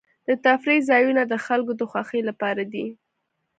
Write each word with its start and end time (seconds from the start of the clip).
د 0.27 0.29
تفریح 0.45 0.79
ځایونه 0.89 1.21
د 1.27 1.33
خلکو 1.45 1.71
د 1.79 1.81
خوښۍ 1.91 2.21
لپاره 2.29 2.63
دي. 2.73 2.85